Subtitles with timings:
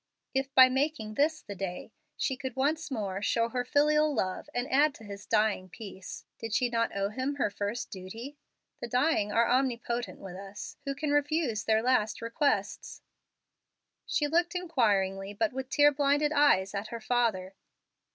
[0.33, 4.67] If by making this the day she could once more show her filial love and
[4.73, 8.35] add to his dying peace, did she not owe him her first duty?
[8.79, 10.75] The dying are omnipotent with us.
[10.85, 13.03] Who can refuse their last requests?
[14.07, 17.53] She looked inquiringly, but with tear blinded eyes, at her father.